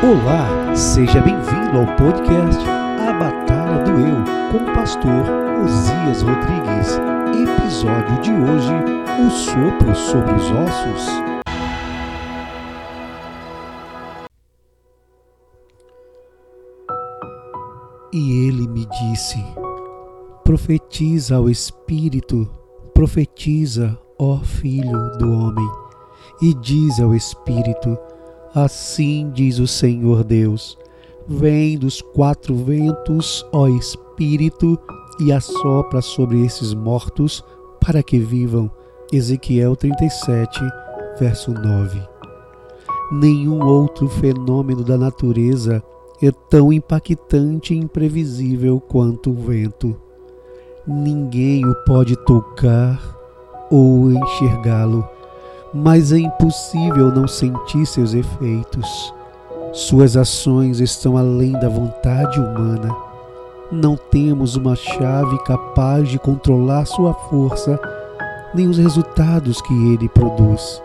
Olá, 0.00 0.76
seja 0.76 1.20
bem-vindo 1.20 1.76
ao 1.76 1.96
podcast 1.96 2.64
A 2.68 3.12
Batalha 3.14 3.82
do 3.82 3.90
Eu, 3.90 4.24
com 4.52 4.58
o 4.58 4.74
pastor 4.74 5.24
Osias 5.64 6.22
Rodrigues. 6.22 7.00
Episódio 7.34 8.20
de 8.20 8.30
hoje: 8.30 8.72
O 9.26 9.28
sopro 9.28 9.96
sobre 9.96 10.34
os 10.34 10.50
ossos. 10.52 11.08
E 18.12 18.46
ele 18.46 18.68
me 18.68 18.86
disse: 18.86 19.44
Profetiza 20.44 21.34
ao 21.34 21.50
Espírito, 21.50 22.48
profetiza, 22.94 23.98
ó 24.16 24.38
Filho 24.38 25.18
do 25.18 25.32
Homem, 25.32 25.68
e 26.40 26.54
diz 26.54 27.00
ao 27.00 27.12
Espírito: 27.16 27.98
Assim 28.54 29.30
diz 29.34 29.58
o 29.58 29.66
Senhor 29.66 30.24
Deus: 30.24 30.78
Vem 31.26 31.76
dos 31.76 32.00
quatro 32.00 32.54
ventos, 32.54 33.46
ó 33.52 33.68
Espírito, 33.68 34.78
e 35.20 35.32
assopra 35.32 36.00
sobre 36.00 36.44
esses 36.44 36.72
mortos 36.72 37.44
para 37.80 38.02
que 38.02 38.18
vivam. 38.18 38.70
Ezequiel 39.12 39.76
37, 39.76 40.60
verso 41.18 41.52
9. 41.52 42.00
Nenhum 43.12 43.64
outro 43.64 44.08
fenômeno 44.08 44.84
da 44.84 44.98
natureza 44.98 45.82
é 46.22 46.30
tão 46.50 46.72
impactante 46.72 47.74
e 47.74 47.78
imprevisível 47.78 48.80
quanto 48.80 49.30
o 49.30 49.34
vento. 49.34 49.96
Ninguém 50.86 51.64
o 51.66 51.74
pode 51.84 52.16
tocar 52.24 53.16
ou 53.70 54.10
enxergá-lo 54.10 55.06
mas 55.72 56.12
é 56.12 56.18
impossível 56.18 57.10
não 57.14 57.28
sentir 57.28 57.84
seus 57.86 58.14
efeitos. 58.14 59.14
Suas 59.72 60.16
ações 60.16 60.80
estão 60.80 61.16
além 61.16 61.52
da 61.52 61.68
vontade 61.68 62.40
humana. 62.40 62.94
Não 63.70 63.96
temos 63.96 64.56
uma 64.56 64.74
chave 64.74 65.38
capaz 65.44 66.08
de 66.08 66.18
controlar 66.18 66.86
sua 66.86 67.12
força, 67.12 67.78
nem 68.54 68.66
os 68.66 68.78
resultados 68.78 69.60
que 69.60 69.92
ele 69.92 70.08
produz. 70.08 70.82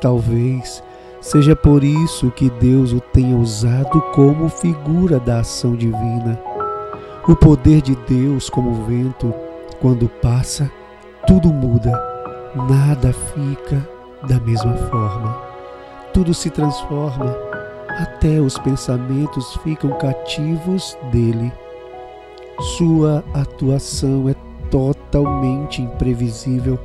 Talvez 0.00 0.82
seja 1.22 1.56
por 1.56 1.82
isso 1.82 2.30
que 2.30 2.50
Deus 2.50 2.92
o 2.92 3.00
tenha 3.00 3.36
usado 3.36 4.02
como 4.12 4.50
figura 4.50 5.18
da 5.18 5.40
ação 5.40 5.74
divina. 5.74 6.38
O 7.26 7.34
poder 7.34 7.80
de 7.80 7.96
Deus, 8.06 8.50
como 8.50 8.84
vento, 8.84 9.32
quando 9.80 10.10
passa, 10.20 10.70
tudo 11.26 11.48
muda, 11.48 11.90
nada 12.68 13.14
fica 13.14 13.93
da 14.28 14.40
mesma 14.40 14.74
forma. 14.90 15.36
Tudo 16.12 16.32
se 16.32 16.50
transforma, 16.50 17.36
até 17.98 18.40
os 18.40 18.58
pensamentos 18.58 19.56
ficam 19.62 19.90
cativos 19.98 20.96
dele. 21.10 21.52
Sua 22.76 23.24
atuação 23.34 24.28
é 24.28 24.34
totalmente 24.70 25.82
imprevisível. 25.82 26.78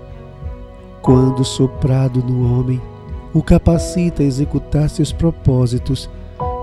Quando 1.02 1.46
soprado 1.46 2.24
no 2.24 2.60
homem, 2.60 2.82
o 3.34 3.42
capacita 3.44 4.24
a 4.24 4.26
executar 4.26 4.90
seus 4.90 5.12
propósitos, 5.12 6.10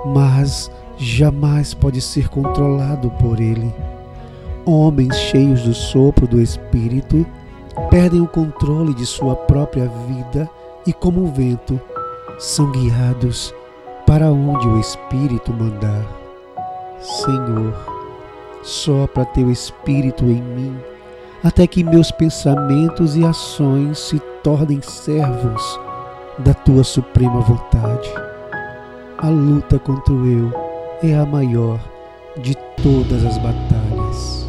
mas 0.05 0.71
jamais 0.99 1.73
pode 1.73 2.01
ser 2.01 2.29
controlado 2.29 3.11
por 3.13 3.41
ele. 3.41 3.73
Homens 4.65 5.17
cheios 5.17 5.63
do 5.63 5.75
sopro 5.75 6.27
do 6.27 6.41
Espírito 6.41 7.25
perdem 7.89 8.21
o 8.21 8.27
controle 8.27 8.93
de 8.95 9.07
sua 9.07 9.37
própria 9.37 9.89
vida 10.09 10.51
e, 10.87 10.93
como 10.93 11.23
o 11.23 11.33
vento, 11.33 11.81
são 12.39 12.71
guiados 12.71 13.55
para 14.07 14.31
onde 14.31 14.67
o 14.69 14.79
Espírito 14.79 15.53
mandar. 15.53 16.07
Senhor, 17.01 17.75
sopra 18.63 19.25
teu 19.27 19.51
Espírito 19.51 20.25
em 20.25 20.43
mim, 20.43 20.77
até 21.43 21.67
que 21.67 21.83
meus 21.83 22.11
pensamentos 22.11 23.17
e 23.17 23.25
ações 23.25 23.99
se 23.99 24.19
tornem 24.43 24.81
servos 24.81 25.81
da 26.39 26.55
tua 26.55 26.85
suprema 26.85 27.41
vontade. 27.41 28.09
A 29.19 29.29
luta 29.29 29.79
contra 29.79 30.13
o 30.13 30.27
eu 30.27 30.53
é 31.03 31.15
a 31.15 31.25
maior 31.25 31.81
de 32.39 32.55
todas 32.83 33.25
as 33.25 33.39
batalhas. 33.39 34.46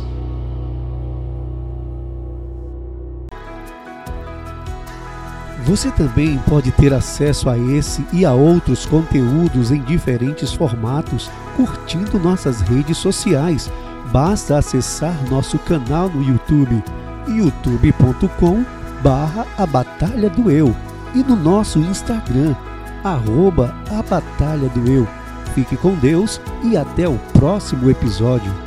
Você 5.68 5.92
também 5.92 6.38
pode 6.48 6.72
ter 6.72 6.94
acesso 6.94 7.50
a 7.50 7.58
esse 7.58 8.06
e 8.14 8.26
a 8.26 8.34
outros 8.34 8.86
conteúdos 8.86 9.70
em 9.70 9.82
diferentes 9.82 10.54
formatos 10.54 11.30
curtindo 11.58 12.18
nossas 12.18 12.62
redes 12.62 12.98
sociais. 12.98 13.70
Basta 14.10 14.58
acessar 14.58 15.14
nosso 15.30 15.60
canal 15.60 16.08
no 16.08 16.24
YouTube, 16.24 16.82
youtube.com 17.28 18.64
barra 19.04 19.46
a 19.58 19.66
Batalha 19.66 20.30
do 20.30 20.50
Eu 20.50 20.74
e 21.14 21.18
no 21.18 21.36
nosso 21.36 21.80
Instagram, 21.80 22.56
arroba 23.04 23.76
a 23.92 24.02
Batalha 24.02 24.70
do 24.70 24.90
Eu. 24.90 25.06
Fique 25.54 25.76
com 25.76 25.96
Deus 25.96 26.40
e 26.64 26.78
até 26.78 27.10
o 27.10 27.18
próximo 27.34 27.92
episódio. 27.92 28.67